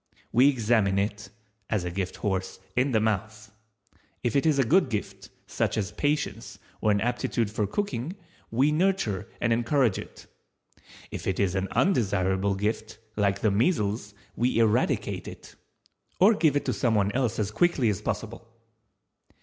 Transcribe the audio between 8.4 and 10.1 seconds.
we nurture and encourage